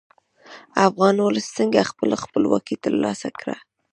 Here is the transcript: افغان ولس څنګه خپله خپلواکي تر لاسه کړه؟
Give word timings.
افغان 0.87 1.15
ولس 1.21 1.47
څنګه 1.57 1.89
خپله 1.91 2.15
خپلواکي 2.23 2.75
تر 2.83 2.93
لاسه 3.03 3.29
کړه؟ 3.39 3.55